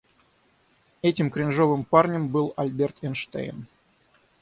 [1.03, 3.67] Этим кринжовым парнем был Альберт Эйнштейн.